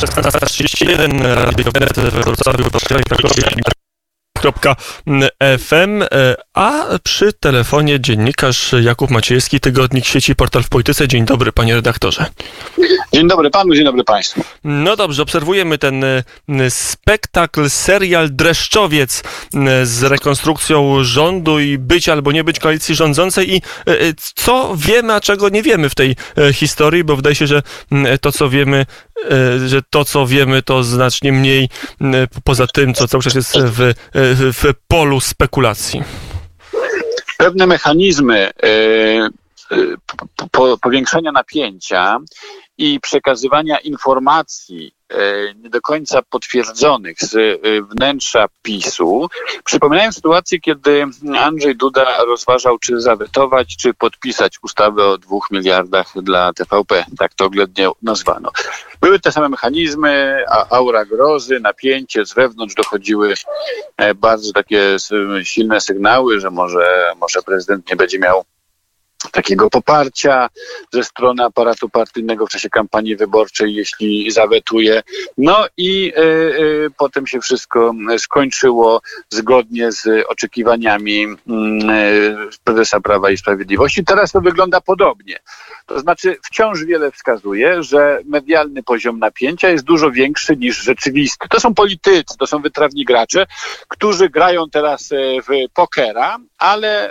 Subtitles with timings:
[0.00, 3.42] 1631 Radio Wnet w Wrocławiu, Warszawie, Krakowie,
[5.58, 6.04] FM,
[6.54, 11.08] a przy telefonie dziennikarz Jakub Maciejski, Tygodnik Sieci Portal w Polityce.
[11.08, 12.26] Dzień dobry, panie redaktorze.
[13.12, 14.44] Dzień dobry panu, dzień dobry państwu.
[14.64, 16.22] No dobrze, obserwujemy ten y,
[16.68, 19.22] spektakl, serial Dreszczowiec
[19.54, 23.62] y, z rekonstrukcją rządu i być albo nie być koalicji rządzącej i
[24.34, 26.16] co wiemy, a czego nie wiemy w tej
[26.52, 27.62] historii, bo wydaje się, że
[28.20, 28.86] to, co wiemy,
[29.66, 31.68] że to, co wiemy, to znacznie mniej
[32.44, 33.92] poza tym, co cały czas jest w,
[34.34, 36.02] w polu spekulacji.
[37.38, 38.50] Pewne mechanizmy
[40.80, 42.18] powiększenia napięcia
[42.78, 44.95] i przekazywania informacji e,
[45.56, 49.28] nie do końca potwierdzonych z e, wnętrza PiSu
[49.64, 51.04] przypominają sytuację, kiedy
[51.38, 57.04] Andrzej Duda rozważał, czy zawetować, czy podpisać ustawę o dwóch miliardach dla TVP.
[57.18, 58.50] Tak to oględnie nazwano.
[59.00, 63.34] Były te same mechanizmy, aura grozy, napięcie, z wewnątrz dochodziły
[63.96, 64.96] e, bardzo takie
[65.42, 68.44] silne sygnały, że może, może prezydent nie będzie miał
[69.30, 70.48] takiego poparcia
[70.92, 75.02] ze strony aparatu partyjnego w czasie kampanii wyborczej, jeśli zawetuje.
[75.38, 81.36] No i y, y, potem się wszystko skończyło zgodnie z oczekiwaniami y,
[82.64, 84.04] prezesa Prawa i Sprawiedliwości.
[84.04, 85.38] Teraz to wygląda podobnie.
[85.86, 91.48] To znaczy wciąż wiele wskazuje, że medialny poziom napięcia jest dużo większy niż rzeczywisty.
[91.48, 93.46] To są politycy, to są wytrawni gracze,
[93.88, 95.08] którzy grają teraz
[95.48, 97.10] w pokera, ale,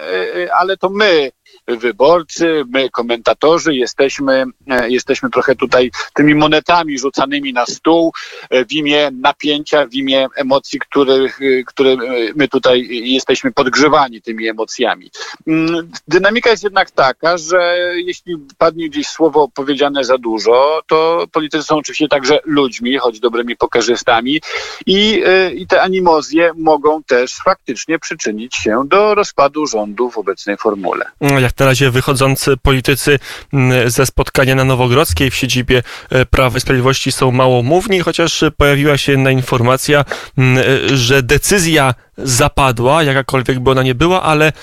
[0.53, 1.31] ale to my
[1.67, 8.13] wyborcy, my komentatorzy jesteśmy, e, jesteśmy trochę tutaj tymi monetami rzucanymi na stół
[8.49, 11.95] e, w imię napięcia, w imię emocji, których, e, które
[12.35, 15.11] my tutaj jesteśmy podgrzewani tymi emocjami.
[15.47, 21.63] Mm, dynamika jest jednak taka, że jeśli padnie gdzieś słowo powiedziane za dużo, to politycy
[21.63, 24.41] są oczywiście także ludźmi, choć dobrymi pokarzystami
[24.85, 25.23] i,
[25.55, 31.05] i te animozje mogą też faktycznie przyczynić się do rozpadu rządu w obecnej formule.
[31.39, 33.19] Jak na razie wychodzący politycy
[33.53, 38.97] mm, ze spotkania na Nowogrodzkiej w siedzibie e, Prawa i Sprawiedliwości są małomówni, chociaż pojawiła
[38.97, 40.05] się jedna informacja,
[40.37, 44.53] mm, e, że decyzja zapadła, jakakolwiek by ona nie była, ale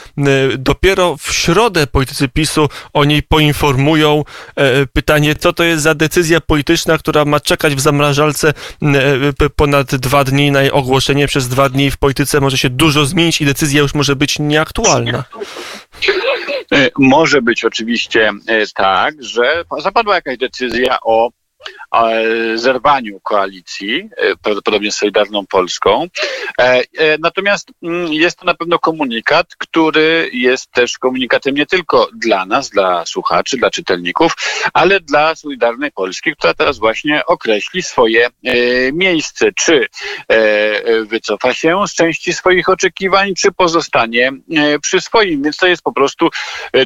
[0.59, 4.25] dopiero w środę politycy PiSu o niej poinformują.
[4.57, 8.53] E, pytanie, co to jest za decyzja polityczna, która ma czekać w zamrażalce
[9.57, 11.27] ponad dwa dni na jej ogłoszenie.
[11.27, 15.25] Przez dwa dni w polityce może się dużo zmienić i decyzja już może być nieaktualna.
[16.73, 21.31] E, może być oczywiście e, tak, że zapadła jakaś decyzja o
[22.55, 26.07] zerwaniu koalicji, e, prawdopodobnie z Solidarną Polską.
[26.61, 26.83] E, e,
[27.19, 32.71] natomiast mm, jest to na pewno komunikat, który jest też komunikatem nie tylko dla nas,
[32.71, 34.37] dla słuchaczy, dla czytelników,
[34.73, 38.29] ale dla Solidarnej Polski, która teraz właśnie określi swoje
[38.93, 39.87] miejsce, czy
[41.07, 44.33] wycofa się z części swoich oczekiwań, czy pozostanie
[44.83, 45.43] przy swoim.
[45.43, 46.29] Więc to jest po prostu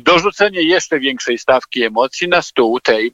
[0.00, 3.12] dorzucenie jeszcze większej stawki emocji na stół tej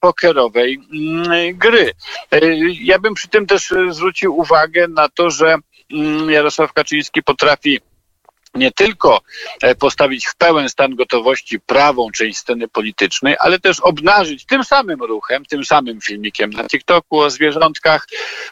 [0.00, 1.92] pokerowej Mm, gry.
[2.32, 2.40] E,
[2.82, 5.56] ja bym przy tym też zwrócił uwagę na to, że
[5.92, 7.80] mm, Jarosław Kaczyński potrafi
[8.54, 9.20] nie tylko
[9.62, 15.02] e, postawić w pełen stan gotowości prawą część sceny politycznej, ale też obnażyć tym samym
[15.02, 18.06] ruchem, tym samym filmikiem na TikToku o zwierzątkach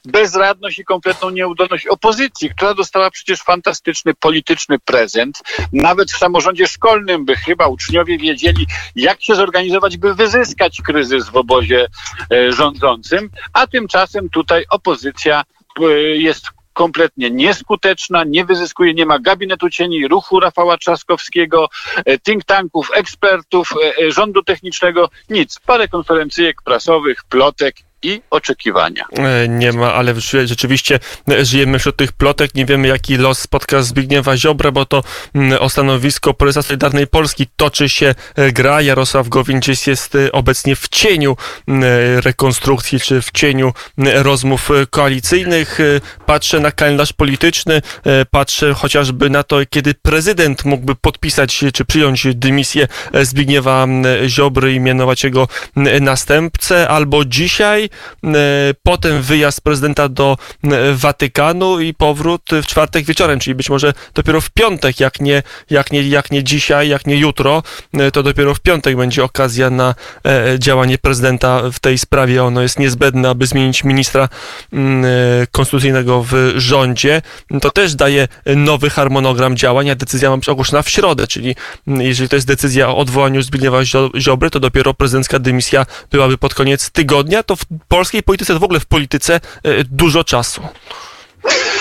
[0.05, 5.43] bezradność i kompletną nieudolność opozycji, która dostała przecież fantastyczny polityczny prezent.
[5.73, 8.67] Nawet w samorządzie szkolnym by chyba uczniowie wiedzieli,
[8.97, 11.87] jak się zorganizować, by wyzyskać kryzys w obozie
[12.33, 15.45] e, rządzącym, a tymczasem tutaj opozycja
[15.81, 21.69] e, jest kompletnie nieskuteczna, nie wyzyskuje, nie ma gabinetu cieni, ruchu Rafała Trzaskowskiego,
[22.05, 25.61] e, think tanków, ekspertów, e, e, rządu technicznego, nic.
[25.67, 29.05] Parę konferencyjek prasowych, plotek i oczekiwania.
[29.13, 30.15] E, nie ma, ale
[30.45, 31.01] rzeczywiście
[31.31, 32.55] e, żyjemy wśród tych plotek.
[32.55, 35.03] Nie wiemy, jaki los spotka Zbigniewa Ziobra, bo to
[35.35, 38.83] mm, o stanowisko prezesa Solidarnej Polski toczy się e, gra.
[38.83, 41.37] Jarosław Gowin gdzieś jest obecnie w cieniu
[42.25, 45.79] rekonstrukcji, czy w cieniu rozmów koalicyjnych.
[46.27, 47.83] Patrzę na kalendarz polityczny,
[48.31, 52.89] patrzę chociażby na to, kiedy prezydent mógłby podpisać, czy przyjąć dymisję
[53.23, 53.87] Zbigniewa
[54.27, 55.49] Ziobry i mianować jego
[56.01, 57.88] następcę, albo dzisiaj
[58.83, 64.41] potem wyjazd prezydenta do e, Watykanu i powrót w czwartek wieczorem, czyli być może dopiero
[64.41, 67.63] w piątek, jak nie, jak nie, jak nie dzisiaj, jak nie jutro,
[67.95, 69.95] e, to dopiero w piątek będzie okazja na
[70.59, 72.45] działanie prezydenta w tej sprawie.
[72.45, 74.29] Ono jest niezbędne, aby zmienić ministra
[74.73, 75.05] mm,
[75.53, 77.23] konstytucyjnego w rządzie.
[77.61, 81.55] To też daje nowy harmonogram działań, a decyzja ma być ogłoszona w środę, czyli
[81.87, 83.79] mm, jeżeli to jest decyzja o odwołaniu Zbigniewa
[84.19, 88.81] Ziobry, to dopiero prezydencka dymisja byłaby pod koniec tygodnia, to w polskiej polityce, w ogóle
[88.81, 89.41] w polityce
[89.85, 90.63] dużo czasu.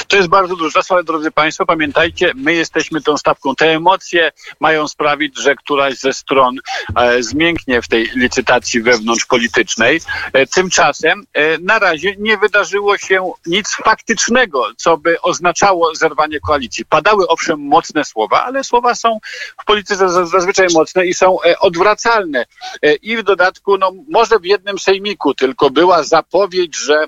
[0.07, 3.55] To jest bardzo dużo czasu, ale drodzy Państwo, pamiętajcie, my jesteśmy tą stawką.
[3.55, 6.55] Te emocje mają sprawić, że któraś ze stron
[6.95, 10.01] e, zmięknie w tej licytacji wewnątrzpolitycznej.
[10.33, 16.85] E, tymczasem e, na razie nie wydarzyło się nic faktycznego, co by oznaczało zerwanie koalicji.
[16.85, 19.19] Padały owszem mocne słowa, ale słowa są
[19.61, 22.45] w polityce zazwyczaj mocne i są e, odwracalne.
[22.81, 27.05] E, I w dodatku, no może w jednym sejmiku tylko była zapowiedź, że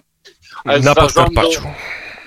[0.65, 1.61] e, na Podkarpaciu.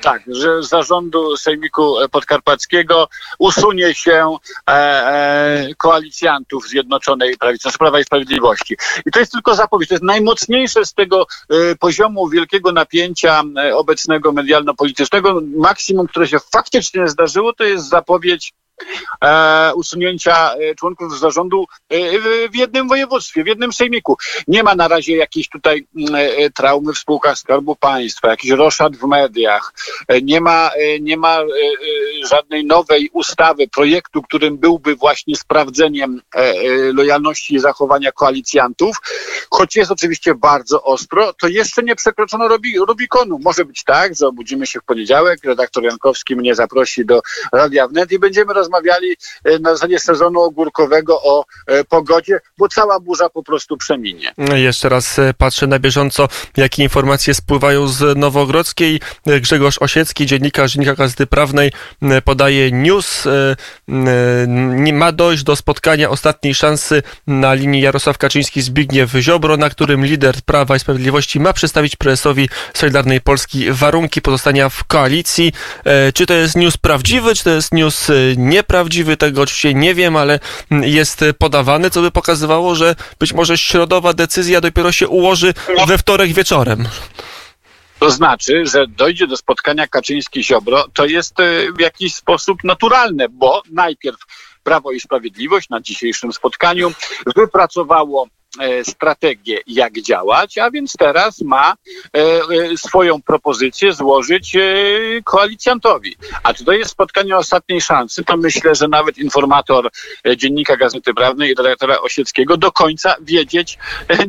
[0.03, 3.09] Tak, że z zarządu Sejmiku Podkarpackiego
[3.39, 4.37] usunie się
[4.69, 8.77] e, e, koalicjantów Zjednoczonej Prawicy, znaczy Prawa i Sprawiedliwości.
[9.07, 9.89] I to jest tylko zapowiedź.
[9.89, 13.43] To jest najmocniejsze z tego e, poziomu wielkiego napięcia
[13.75, 15.41] obecnego medialno-politycznego.
[15.57, 18.53] Maksimum, które się faktycznie zdarzyło, to jest zapowiedź
[19.75, 24.17] usunięcia e, członków zarządu e, w jednym województwie, w jednym sejmiku.
[24.49, 28.97] Nie ma na razie jakiejś tutaj mm, e, traumy w spółkach Skarbu Państwa, jakiś roszad
[28.97, 29.75] w mediach,
[30.09, 31.39] e, nie ma, e, nie ma
[32.31, 36.21] żadnej nowej ustawy, projektu, którym byłby właśnie sprawdzeniem
[36.95, 38.97] lojalności i zachowania koalicjantów,
[39.51, 42.49] choć jest oczywiście bardzo ostro, to jeszcze nie przekroczono
[42.87, 43.39] Rubikonu.
[43.45, 47.21] Może być tak, że obudzimy się w poniedziałek, redaktor Jankowski mnie zaprosi do
[47.53, 52.69] Radia Wnet i będziemy rozmawiać rozmawiali e, na zasadzie sezonu ogórkowego o e, pogodzie, bo
[52.69, 54.33] cała burza po prostu przeminie.
[54.55, 59.01] Jeszcze raz e, patrzę na bieżąco, jakie informacje spływają z Nowogrodzkiej.
[59.27, 61.73] Grzegorz Osiecki, dziennikarz Dziennika Gazety Prawnej,
[62.25, 63.25] podaje news.
[64.93, 70.77] Ma dojść do spotkania ostatniej szansy na linii Jarosław Kaczyński-Zbigniew Ziobro, na którym lider Prawa
[70.77, 75.53] i Sprawiedliwości ma przedstawić prezesowi Solidarnej Polski warunki pozostania w koalicji.
[76.15, 80.17] Czy to jest news prawdziwy, czy to jest news nie nieprawdziwy, tego oczywiście nie wiem,
[80.17, 80.41] ale
[80.71, 85.55] jest podawany, co by pokazywało, że być może środowa decyzja dopiero się ułoży
[85.87, 86.89] we wtorek wieczorem.
[87.99, 93.63] To znaczy, że dojdzie do spotkania Kaczyński-Ziobro, to jest e, w jakiś sposób naturalne, bo
[93.71, 94.19] najpierw
[94.63, 96.93] Prawo i Sprawiedliwość na dzisiejszym spotkaniu
[97.37, 98.27] wypracowało
[98.83, 104.57] strategię, jak działać, a więc teraz ma e, e, swoją propozycję złożyć
[105.25, 106.17] koalicjantowi.
[106.43, 109.91] A czy to jest spotkanie ostatniej szansy, to myślę, że nawet informator
[110.37, 113.79] Dziennika Gazety Prawnej i redaktora Osieckiego do końca wiedzieć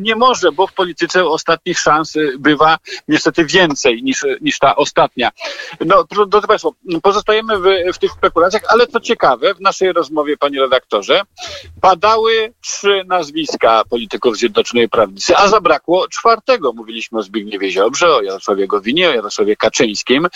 [0.00, 2.76] nie może, bo w polityce ostatnich szans bywa
[3.08, 5.30] niestety więcej niż, niż ta ostatnia.
[5.80, 10.60] No, drodzy Państwo, pozostajemy w, w tych spekulacjach, ale co ciekawe, w naszej rozmowie, panie
[10.60, 11.20] redaktorze,
[11.80, 13.82] padały trzy nazwiska
[14.18, 16.72] polityków polityków Zjednoczonej Prawicy, a zabrakło czwartego.
[16.72, 20.26] Mówiliśmy o Zbigniewie Ziobrze, o Jarosławie Gowinie, o Jarosławie Kaczyńskim,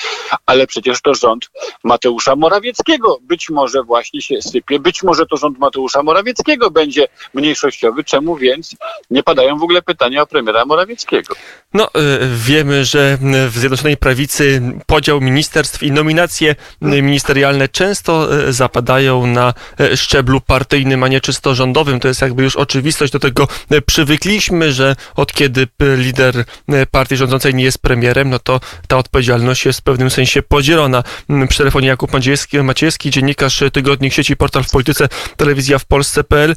[0.47, 1.51] ale przecież to rząd
[1.85, 8.05] Mateusza Morawieckiego być może właśnie się sypie, być może to rząd Mateusza Morawieckiego będzie mniejszościowy,
[8.05, 8.77] czemu więc
[9.11, 11.35] nie padają w ogóle pytania o premiera Morawieckiego?
[11.75, 11.91] No, y,
[12.35, 19.97] wiemy, że w Zjednoczonej Prawicy podział ministerstw i nominacje ministerialne często y, zapadają na y,
[19.97, 22.01] szczeblu partyjnym, a nie czysto rządowym.
[22.01, 23.49] To jest jakby już oczywistość, do tego
[23.87, 25.67] przywykliśmy, że od kiedy
[25.97, 26.45] lider
[26.91, 31.03] partii rządzącej nie jest premierem, no to ta odpowiedzialność jest w pewnym sensie podzielona.
[31.49, 36.57] Przy telefonie Jakub Maciejski, Maciejski dziennikarz Tygodnik Sieci Portal w Polityce, telewizja w Polsce.pl.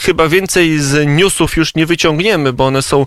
[0.00, 3.06] Chyba więcej z newsów już nie wyciągniemy, bo one są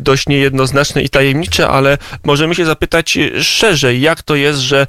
[0.00, 4.86] dość dość niejednoznaczne i tajemnicze, ale możemy się zapytać szerzej, jak to jest, że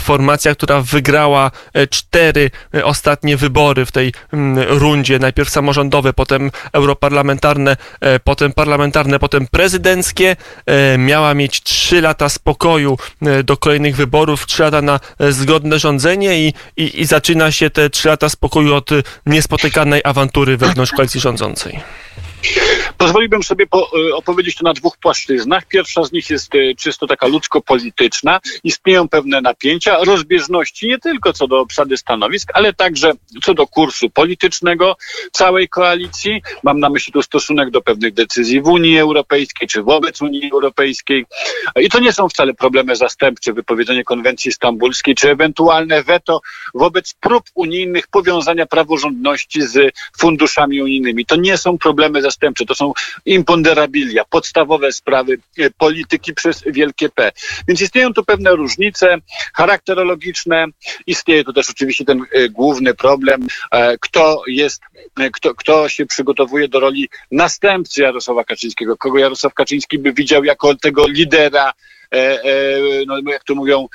[0.00, 4.12] formacja, która wygrała e, cztery e, ostatnie wybory w tej
[4.68, 10.36] rundzie, najpierw samorządowe, potem europarlamentarne, e, potem parlamentarne, potem prezydenckie,
[10.98, 12.98] miała mieć trzy lata spokoju
[13.44, 15.00] do kolejnych wyborów, trzy lata na
[15.30, 18.90] zgodne rządzenie i, i, i zaczyna się te trzy lata spokoju od
[19.26, 21.80] niespotykanej awantury wewnątrz koalicji rządzącej.
[22.98, 25.66] Pozwoliłbym sobie po, e, opowiedzieć to na dwóch płaszczyznach.
[25.66, 28.40] Pierwsza z nich jest e, czysto taka ludzko-polityczna.
[28.64, 34.10] Istnieją pewne napięcia, rozbieżności nie tylko co do obsady stanowisk, ale także co do kursu
[34.10, 34.96] politycznego
[35.32, 36.42] całej koalicji.
[36.62, 41.26] Mam na myśli tu stosunek do pewnych decyzji w Unii Europejskiej czy wobec Unii Europejskiej.
[41.80, 46.40] I to nie są wcale problemy zastępcze, wypowiedzenie konwencji stambulskiej czy ewentualne weto
[46.74, 51.26] wobec prób unijnych powiązania praworządności z funduszami unijnymi.
[51.26, 52.33] To nie są problemy zastępcze,
[52.66, 52.92] to są
[53.24, 57.32] imponderabilia, podstawowe sprawy e, polityki przez wielkie P.
[57.68, 59.16] Więc istnieją tu pewne różnice
[59.54, 60.66] charakterologiczne.
[61.06, 64.82] Istnieje tu też oczywiście ten e, główny problem, e, kto jest,
[65.32, 70.74] kto, kto się przygotowuje do roli następcy Jarosława Kaczyńskiego, kogo Jarosław Kaczyński by widział jako
[70.74, 71.72] tego lidera
[73.06, 73.88] no, jak to mówią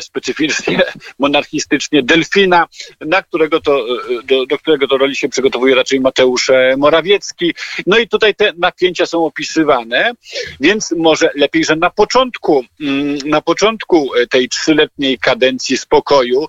[0.00, 0.82] specyficznie,
[1.18, 2.66] monarchistycznie, delfina,
[3.00, 3.86] na którego to,
[4.24, 7.54] do, do którego to roli się przygotowuje raczej Mateusz Morawiecki.
[7.86, 10.12] No i tutaj te napięcia są opisywane,
[10.60, 16.46] więc może lepiej, że na początku, mm, na początku tej trzyletniej kadencji spokoju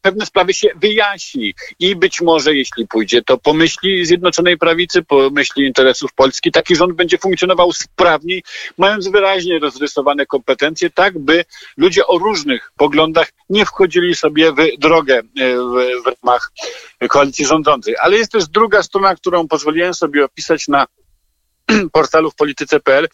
[0.00, 6.14] pewne sprawy się wyjaśni i być może, jeśli pójdzie, to pomyśli Zjednoczonej Prawicy, pomyśli interesów
[6.14, 8.42] Polski, taki rząd będzie funkcjonował sprawniej,
[8.78, 11.44] mając wyraźnie rozrysowane kompetencje, tak by
[11.76, 15.22] ludzie o różnych poglądach nie wchodzili sobie w drogę e,
[15.56, 16.52] w, w ramach
[17.08, 17.94] koalicji rządzącej.
[18.00, 20.86] Ale jest też druga strona, którą pozwoliłem sobie opisać na
[21.92, 23.08] portalu w polityce.pl.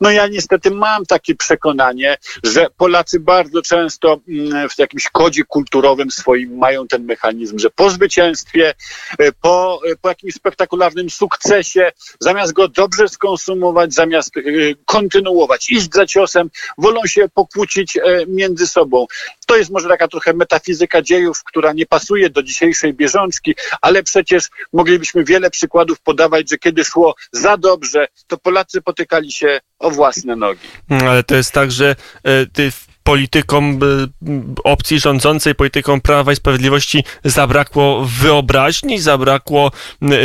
[0.00, 6.10] No ja niestety mam takie przekonanie, że Polacy bardzo często mm, w jakimś kodzie kulturowym
[6.10, 8.74] swoim mają ten mechanizm, że po zwycięstwie,
[9.18, 14.40] e, po, e, po jakimś spektakularnym sukcesie, zamiast go dobrze skonsumować, zamiast e,
[14.84, 19.06] kontynuować, iść za ciosem, wolą się pokłócić między sobą.
[19.48, 24.48] To jest może taka trochę metafizyka dziejów, która nie pasuje do dzisiejszej bieżączki, ale przecież
[24.72, 30.36] moglibyśmy wiele przykładów podawać, że kiedy szło za dobrze, to Polacy potykali się o własne
[30.36, 30.68] nogi.
[30.88, 33.78] Ale to jest tak, że e, ty politykom
[34.64, 39.70] opcji rządzącej, politykom Prawa i Sprawiedliwości zabrakło wyobraźni, zabrakło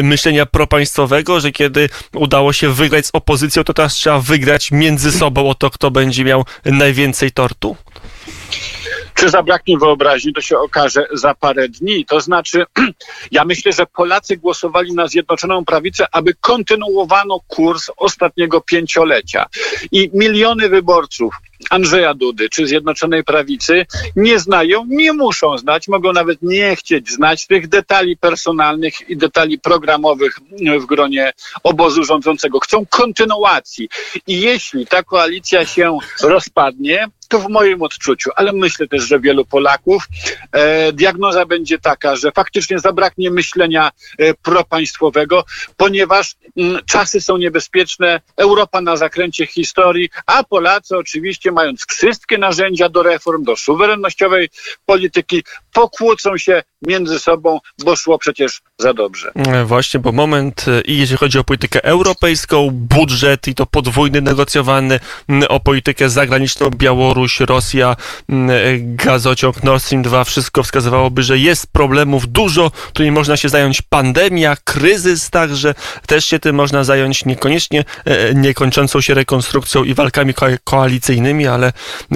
[0.04, 5.50] myślenia propaństwowego, że kiedy udało się wygrać z opozycją, to teraz trzeba wygrać między sobą
[5.50, 7.76] o to, kto będzie miał najwięcej tortu?
[9.24, 12.06] Czy zabraknie wyobraźni, to się okaże za parę dni.
[12.06, 12.66] To znaczy,
[13.32, 19.46] ja myślę, że Polacy głosowali na Zjednoczoną Prawicę, aby kontynuowano kurs ostatniego pięciolecia.
[19.92, 21.36] I miliony wyborców
[21.70, 27.48] Andrzeja Dudy czy Zjednoczonej Prawicy nie znają, nie muszą znać, mogą nawet nie chcieć znać
[27.48, 30.40] tych detali personalnych i detali programowych
[30.80, 32.60] w gronie obozu rządzącego.
[32.60, 33.90] Chcą kontynuacji.
[34.28, 39.46] I jeśli ta koalicja się rozpadnie, to w moim odczuciu, ale myślę też, że wielu
[39.46, 40.08] Polaków,
[40.52, 45.46] e, diagnoza będzie taka, że faktycznie zabraknie myślenia e, propaństwowego,
[45.78, 52.38] ponieważ m, mm, czasy są niebezpieczne, Europa na zakręcie historii, a Polacy oczywiście mając wszystkie
[52.38, 54.50] narzędzia do reform, do suwerennościowej
[54.86, 55.44] polityki,
[55.74, 59.32] pokłócą się między sobą, bo szło przecież za dobrze.
[59.36, 64.22] E, właśnie, bo moment, e, i jeżeli chodzi o politykę europejską, budżet i to podwójny
[64.22, 65.00] negocjowany,
[65.50, 67.96] o politykę zagraniczną, Białoruś, Rosja,
[68.30, 68.36] e,
[68.80, 74.58] gazociąg Nord Stream 2, wszystko wskazywałoby, że jest problemów dużo, którymi można się zająć pandemia,
[74.64, 75.76] kryzys także,
[76.08, 77.86] też się tym można zająć niekoniecznie
[78.36, 80.34] niekończącą się rekonstrukcją i walkami
[80.64, 81.74] koalicyjnymi, ale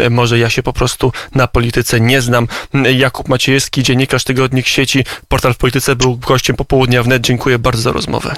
[0.10, 2.48] może ja się po prostu na polityce nie znam.
[2.94, 7.22] Jakub Maciejewski, dziennikarz tygodnik sieci, portal w polityce był gościem popołudnia wnet.
[7.22, 8.36] Dziękuję bardzo za rozmowę.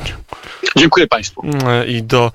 [0.76, 1.42] Dziękuję Państwu.
[1.88, 2.28] I do